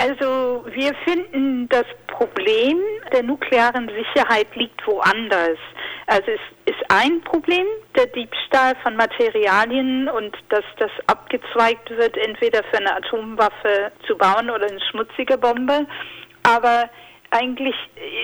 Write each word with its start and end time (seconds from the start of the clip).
Also 0.00 0.64
wir 0.70 0.94
finden, 1.04 1.68
das 1.70 1.84
Problem 2.06 2.80
der 3.12 3.24
nuklearen 3.24 3.88
Sicherheit 3.88 4.46
liegt 4.54 4.86
woanders. 4.86 5.58
Also 6.06 6.30
es 6.30 6.72
ist 6.72 6.80
ein 6.88 7.20
Problem, 7.22 7.66
der 7.96 8.06
Diebstahl 8.06 8.76
von 8.84 8.94
Materialien 8.94 10.08
und 10.08 10.36
dass 10.50 10.64
das 10.78 10.92
abgezweigt 11.08 11.90
wird, 11.90 12.16
entweder 12.16 12.62
für 12.70 12.78
eine 12.78 12.94
Atomwaffe 12.94 13.90
zu 14.06 14.16
bauen 14.16 14.50
oder 14.50 14.68
eine 14.68 14.80
schmutzige 14.88 15.36
Bombe. 15.36 15.84
Aber 16.44 16.88
eigentlich 17.30 17.74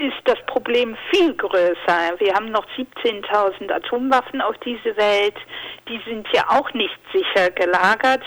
ist 0.00 0.22
das 0.24 0.38
Problem 0.46 0.96
viel 1.10 1.34
größer. 1.34 2.18
Wir 2.18 2.34
haben 2.34 2.50
noch 2.50 2.66
17.000 2.76 3.70
Atomwaffen 3.70 4.40
auf 4.40 4.56
diese 4.64 4.96
Welt. 4.96 5.36
Die 5.88 6.00
sind 6.08 6.26
ja 6.32 6.44
auch 6.48 6.72
nicht 6.72 6.98
sicher 7.12 7.50
gelagert. 7.50 8.22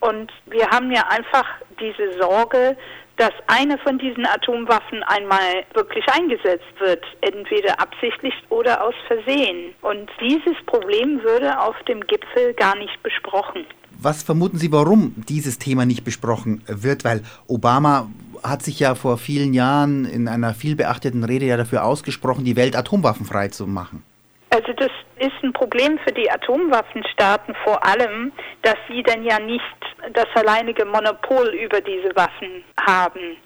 Und 0.00 0.32
wir 0.46 0.68
haben 0.68 0.90
ja 0.90 1.04
einfach 1.08 1.46
diese 1.78 2.18
Sorge, 2.18 2.76
dass 3.16 3.32
eine 3.48 3.76
von 3.78 3.98
diesen 3.98 4.26
Atomwaffen 4.26 5.02
einmal 5.02 5.64
wirklich 5.74 6.04
eingesetzt 6.08 6.72
wird, 6.78 7.04
entweder 7.20 7.78
absichtlich 7.78 8.32
oder 8.48 8.82
aus 8.82 8.94
Versehen. 9.06 9.74
Und 9.82 10.10
dieses 10.20 10.56
Problem 10.64 11.22
würde 11.22 11.60
auf 11.60 11.76
dem 11.86 12.00
Gipfel 12.06 12.54
gar 12.54 12.76
nicht 12.76 13.02
besprochen. 13.02 13.66
Was 14.02 14.22
vermuten 14.22 14.56
Sie, 14.56 14.72
warum 14.72 15.12
dieses 15.28 15.58
Thema 15.58 15.84
nicht 15.84 16.04
besprochen 16.04 16.64
wird? 16.66 17.04
Weil 17.04 17.22
Obama 17.46 18.08
hat 18.42 18.62
sich 18.62 18.80
ja 18.80 18.94
vor 18.94 19.18
vielen 19.18 19.52
Jahren 19.54 20.04
in 20.04 20.28
einer 20.28 20.54
vielbeachteten 20.54 21.24
Rede 21.24 21.46
ja 21.46 21.56
dafür 21.56 21.84
ausgesprochen, 21.84 22.44
die 22.44 22.56
Welt 22.56 22.76
atomwaffenfrei 22.76 23.48
zu 23.48 23.66
machen. 23.66 24.04
Also 24.50 24.72
das 24.72 24.90
ist 25.18 25.44
ein 25.44 25.52
Problem 25.52 25.98
für 26.04 26.12
die 26.12 26.28
Atomwaffenstaaten 26.28 27.54
vor 27.62 27.84
allem, 27.86 28.32
dass 28.62 28.74
sie 28.88 29.02
dann 29.04 29.22
ja 29.22 29.38
nicht 29.38 29.62
das 30.12 30.26
alleinige 30.34 30.84
Monopol 30.84 31.48
über 31.54 31.80
diese 31.80 32.14
Waffen 32.16 32.64
haben. 32.84 33.36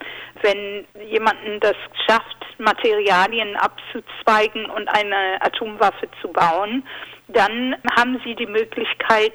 Wenn 0.41 0.85
jemanden 1.07 1.59
das 1.59 1.75
schafft, 2.07 2.37
Materialien 2.57 3.55
abzuzweigen 3.55 4.65
und 4.65 4.87
eine 4.87 5.37
Atomwaffe 5.41 6.07
zu 6.21 6.29
bauen, 6.29 6.83
dann 7.27 7.75
haben 7.95 8.19
sie 8.25 8.33
die 8.35 8.47
Möglichkeit, 8.47 9.33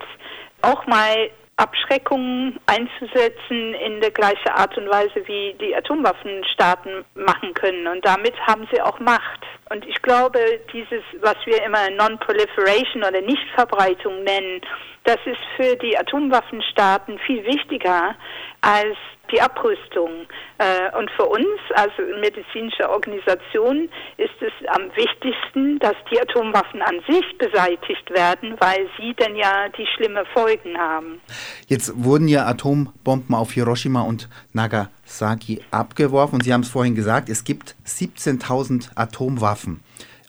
auch 0.62 0.86
mal 0.86 1.30
Abschreckungen 1.60 2.58
einzusetzen 2.66 3.74
in 3.74 4.00
der 4.00 4.10
gleichen 4.10 4.48
Art 4.48 4.76
und 4.78 4.88
Weise, 4.88 5.26
wie 5.26 5.54
die 5.60 5.76
Atomwaffenstaaten 5.76 7.04
machen 7.14 7.52
können. 7.54 7.86
Und 7.86 8.04
damit 8.04 8.34
haben 8.46 8.66
sie 8.72 8.80
auch 8.80 8.98
Macht. 8.98 9.44
Und 9.68 9.86
ich 9.86 10.00
glaube, 10.00 10.40
dieses, 10.72 11.02
was 11.20 11.36
wir 11.44 11.62
immer 11.62 11.90
Non-Proliferation 11.90 13.04
oder 13.04 13.20
Nichtverbreitung 13.20 14.24
nennen, 14.24 14.62
das 15.04 15.18
ist 15.26 15.40
für 15.56 15.76
die 15.76 15.96
Atomwaffenstaaten 15.96 17.18
viel 17.20 17.44
wichtiger 17.44 18.14
als 18.62 18.96
die 19.32 19.40
Abrüstung. 19.40 20.26
Äh, 20.58 20.96
und 20.98 21.10
für 21.12 21.26
uns 21.26 21.58
als 21.74 21.92
medizinische 22.20 22.88
Organisation 22.88 23.88
ist 24.16 24.30
es 24.40 24.52
am 24.68 24.90
wichtigsten, 24.94 25.78
dass 25.78 25.94
die 26.10 26.20
Atomwaffen 26.20 26.82
an 26.82 27.00
sich 27.08 27.24
beseitigt 27.38 28.10
werden, 28.10 28.56
weil 28.60 28.88
sie 28.98 29.14
dann 29.14 29.36
ja 29.36 29.68
die 29.76 29.86
schlimme 29.96 30.24
Folgen 30.32 30.76
haben. 30.78 31.20
Jetzt 31.66 31.92
wurden 32.04 32.28
ja 32.28 32.46
Atombomben 32.46 33.34
auf 33.34 33.52
Hiroshima 33.52 34.02
und 34.02 34.28
Nagasaki 34.52 35.60
abgeworfen 35.70 36.36
und 36.36 36.44
Sie 36.44 36.52
haben 36.52 36.62
es 36.62 36.70
vorhin 36.70 36.94
gesagt, 36.94 37.28
es 37.28 37.44
gibt 37.44 37.74
17.000 37.86 38.90
Atomwaffen 38.96 39.80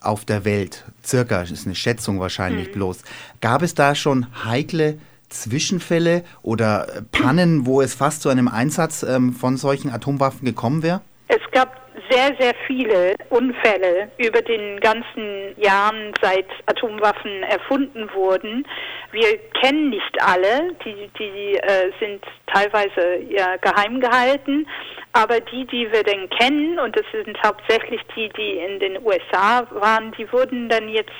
auf 0.01 0.25
der 0.25 0.45
Welt. 0.45 0.83
Circa, 1.03 1.41
das 1.41 1.51
ist 1.51 1.65
eine 1.65 1.75
Schätzung 1.75 2.19
wahrscheinlich 2.19 2.67
hm. 2.67 2.73
bloß. 2.73 3.03
Gab 3.39 3.61
es 3.61 3.75
da 3.75 3.95
schon 3.95 4.27
heikle 4.43 4.99
Zwischenfälle 5.31 6.23
oder 6.43 6.87
Pannen, 7.11 7.65
wo 7.65 7.81
es 7.81 7.95
fast 7.95 8.21
zu 8.21 8.29
einem 8.29 8.47
Einsatz 8.47 9.03
ähm, 9.03 9.33
von 9.33 9.57
solchen 9.57 9.89
Atomwaffen 9.89 10.45
gekommen 10.45 10.83
wäre? 10.83 11.01
Es 11.27 11.41
gab 11.51 11.81
sehr, 12.11 12.35
sehr 12.39 12.53
viele 12.67 13.15
Unfälle 13.29 14.09
über 14.17 14.41
den 14.41 14.79
ganzen 14.81 15.55
Jahren, 15.57 16.13
seit 16.21 16.47
Atomwaffen 16.65 17.43
erfunden 17.43 18.09
wurden. 18.13 18.65
Wir 19.11 19.37
kennen 19.61 19.89
nicht 19.89 20.21
alle, 20.21 20.73
die, 20.83 21.09
die 21.17 21.55
äh, 21.55 21.91
sind 21.99 22.21
teilweise 22.47 23.19
ja 23.29 23.55
geheim 23.57 24.01
gehalten, 24.01 24.67
aber 25.13 25.39
die, 25.39 25.65
die 25.65 25.91
wir 25.91 26.03
denn 26.03 26.29
kennen, 26.29 26.79
und 26.79 26.95
das 26.95 27.05
sind 27.11 27.37
hauptsächlich 27.43 28.01
die, 28.15 28.29
die 28.29 28.57
in 28.57 28.79
den 28.79 29.05
USA 29.05 29.67
waren, 29.71 30.11
die 30.13 30.31
wurden 30.31 30.69
dann 30.69 30.89
jetzt 30.89 31.11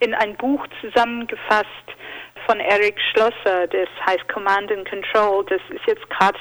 in 0.00 0.14
ein 0.14 0.36
Buch 0.36 0.66
zusammengefasst, 0.80 1.66
von 2.46 2.58
Eric 2.58 2.96
Schlosser, 3.12 3.68
das 3.68 3.88
heißt 4.06 4.26
Command 4.28 4.72
and 4.72 4.88
Control. 4.88 5.44
Das 5.44 5.60
ist 5.70 5.86
jetzt 5.86 6.08
gerade 6.10 6.38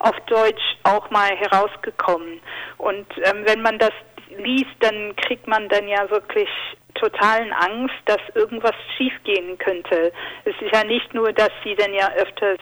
auf 0.00 0.18
Deutsch 0.26 0.62
auch 0.82 1.08
mal 1.10 1.30
herausgekommen. 1.36 2.40
Und 2.78 3.06
ähm, 3.24 3.44
wenn 3.44 3.62
man 3.62 3.78
das 3.78 3.92
liest, 4.38 4.74
dann 4.80 5.14
kriegt 5.16 5.46
man 5.46 5.68
dann 5.68 5.86
ja 5.86 6.08
wirklich 6.10 6.48
totalen 6.94 7.52
Angst, 7.52 7.94
dass 8.06 8.20
irgendwas 8.34 8.74
schiefgehen 8.96 9.58
könnte. 9.58 10.12
Es 10.44 10.54
ist 10.60 10.74
ja 10.74 10.84
nicht 10.84 11.14
nur, 11.14 11.32
dass 11.32 11.50
sie 11.64 11.74
dann 11.74 11.92
ja 11.94 12.10
öfters 12.12 12.58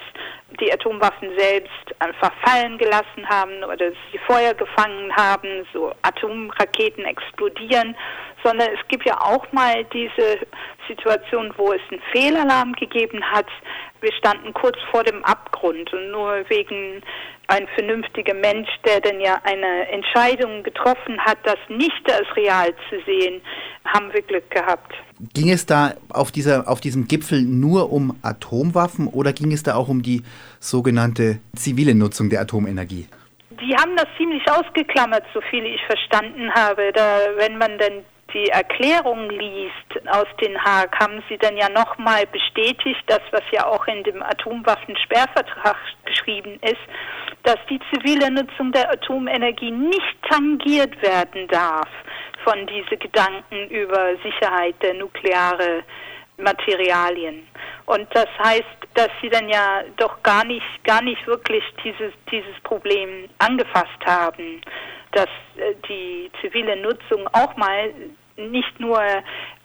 die 0.58 0.72
Atomwaffen 0.72 1.30
selbst 1.38 1.70
einfach 1.98 2.32
fallen 2.44 2.78
gelassen 2.78 3.28
haben 3.28 3.62
oder 3.64 3.90
sie 3.90 4.18
Feuer 4.26 4.54
gefangen 4.54 5.14
haben, 5.16 5.66
so 5.72 5.92
Atomraketen 6.02 7.04
explodieren, 7.04 7.96
sondern 8.42 8.68
es 8.72 8.88
gibt 8.88 9.06
ja 9.06 9.20
auch 9.20 9.50
mal 9.52 9.84
diese 9.92 10.38
Situation, 10.88 11.52
wo 11.56 11.72
es 11.72 11.80
einen 11.90 12.02
Fehlalarm 12.12 12.72
gegeben 12.72 13.22
hat. 13.30 13.46
Wir 14.00 14.12
standen 14.14 14.52
kurz 14.54 14.78
vor 14.90 15.04
dem 15.04 15.24
Abgrund 15.24 15.92
und 15.92 16.10
nur 16.10 16.48
wegen 16.48 17.02
ein 17.48 17.68
vernünftiger 17.74 18.34
Mensch, 18.34 18.68
der 18.86 19.00
denn 19.00 19.20
ja 19.20 19.38
eine 19.44 19.88
Entscheidung 19.88 20.62
getroffen 20.62 21.20
hat, 21.20 21.38
das 21.44 21.58
nicht 21.68 22.10
als 22.10 22.26
real 22.36 22.72
zu 22.88 23.00
sehen, 23.04 23.42
haben 23.92 24.12
wir 24.12 24.22
Glück 24.22 24.50
gehabt. 24.50 24.92
Ging 25.34 25.50
es 25.50 25.66
da 25.66 25.94
auf, 26.08 26.32
dieser, 26.32 26.68
auf 26.68 26.80
diesem 26.80 27.06
Gipfel 27.08 27.42
nur 27.42 27.92
um 27.92 28.16
Atomwaffen 28.22 29.06
oder 29.06 29.32
ging 29.32 29.52
es 29.52 29.62
da 29.62 29.74
auch 29.74 29.88
um 29.88 30.02
die 30.02 30.22
sogenannte 30.58 31.40
zivile 31.54 31.94
Nutzung 31.94 32.30
der 32.30 32.40
Atomenergie? 32.40 33.06
Die 33.50 33.76
haben 33.76 33.96
das 33.96 34.06
ziemlich 34.16 34.42
ausgeklammert, 34.50 35.24
so 35.34 35.40
viel 35.50 35.64
ich 35.64 35.84
verstanden 35.84 36.50
habe. 36.54 36.92
Da, 36.94 37.18
wenn 37.36 37.58
man 37.58 37.78
dann 37.78 38.04
die 38.32 38.48
Erklärung 38.48 39.28
liest 39.28 40.08
aus 40.08 40.26
Den 40.40 40.56
Haag, 40.62 40.98
haben 40.98 41.22
sie 41.28 41.36
dann 41.36 41.56
ja 41.56 41.68
nochmal 41.68 42.26
bestätigt, 42.26 43.02
das, 43.06 43.20
was 43.32 43.42
ja 43.52 43.66
auch 43.66 43.86
in 43.86 44.02
dem 44.04 44.22
Atomwaffensperrvertrag 44.22 45.76
geschrieben 46.04 46.58
ist, 46.62 46.80
dass 47.42 47.58
die 47.68 47.80
zivile 47.92 48.30
Nutzung 48.30 48.72
der 48.72 48.90
Atomenergie 48.90 49.70
nicht 49.70 50.16
tangiert 50.28 51.00
werden 51.02 51.48
darf 51.48 51.88
von 52.44 52.66
diesen 52.66 52.98
Gedanken 52.98 53.68
über 53.68 54.16
Sicherheit 54.22 54.74
der 54.82 54.94
nuklearen 54.94 55.82
Materialien. 56.38 57.46
Und 57.86 58.06
das 58.14 58.28
heißt, 58.42 58.64
dass 58.94 59.08
sie 59.20 59.28
dann 59.28 59.48
ja 59.48 59.82
doch 59.96 60.22
gar 60.22 60.44
nicht, 60.44 60.84
gar 60.84 61.02
nicht 61.02 61.26
wirklich 61.26 61.64
dieses, 61.84 62.12
dieses 62.30 62.58
Problem 62.62 63.28
angefasst 63.38 64.00
haben, 64.06 64.60
dass 65.12 65.28
äh, 65.56 65.74
die 65.88 66.30
zivile 66.40 66.76
Nutzung 66.76 67.28
auch 67.32 67.56
mal 67.56 67.92
nicht 68.36 68.80
nur 68.80 69.00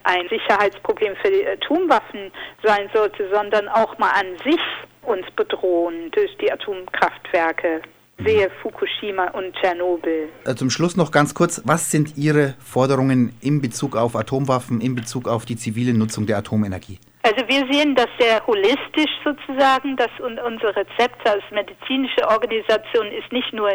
ein 0.02 0.28
Sicherheitsproblem 0.28 1.16
für 1.16 1.30
die 1.30 1.46
Atomwaffen 1.46 2.30
sein 2.62 2.90
sollte, 2.92 3.28
sondern 3.32 3.68
auch 3.68 3.96
mal 3.98 4.10
an 4.10 4.36
sich 4.44 4.60
uns 5.06 5.26
bedrohen 5.36 6.10
durch 6.12 6.36
die 6.38 6.50
Atomkraftwerke. 6.50 7.82
Sehe 8.24 8.50
Fukushima 8.62 9.28
und 9.32 9.54
Tschernobyl. 9.56 10.28
Äh, 10.46 10.54
zum 10.54 10.70
Schluss 10.70 10.96
noch 10.96 11.10
ganz 11.10 11.34
kurz, 11.34 11.60
was 11.66 11.90
sind 11.90 12.16
Ihre 12.16 12.54
Forderungen 12.60 13.34
in 13.42 13.60
Bezug 13.60 13.94
auf 13.94 14.16
Atomwaffen, 14.16 14.80
in 14.80 14.94
Bezug 14.94 15.28
auf 15.28 15.44
die 15.44 15.56
zivile 15.56 15.92
Nutzung 15.92 16.24
der 16.24 16.38
Atomenergie? 16.38 16.98
Also 17.26 17.48
wir 17.48 17.66
sehen 17.72 17.96
das 17.96 18.06
sehr 18.20 18.46
holistisch 18.46 19.10
sozusagen, 19.24 19.96
dass 19.96 20.10
unser 20.20 20.76
Rezept 20.76 21.28
als 21.28 21.42
medizinische 21.50 22.24
Organisation 22.28 23.08
ist 23.08 23.32
nicht 23.32 23.52
nur, 23.52 23.68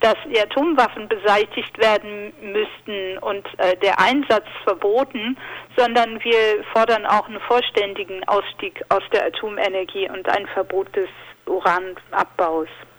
dass 0.00 0.16
die 0.26 0.38
Atomwaffen 0.38 1.08
beseitigt 1.08 1.78
werden 1.78 2.34
müssten 2.42 3.16
und 3.22 3.46
äh, 3.56 3.78
der 3.78 3.98
Einsatz 3.98 4.44
verboten, 4.62 5.38
sondern 5.74 6.22
wir 6.22 6.62
fordern 6.74 7.06
auch 7.06 7.26
einen 7.26 7.40
vollständigen 7.40 8.28
Ausstieg 8.28 8.84
aus 8.90 9.02
der 9.10 9.24
Atomenergie 9.24 10.10
und 10.10 10.28
ein 10.28 10.46
Verbot 10.48 10.94
des 10.94 11.08
Uranabbaus. 11.46 12.68